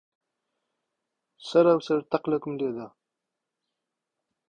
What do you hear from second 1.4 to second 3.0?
سەرا و سەر تەقلەکم لێ دا.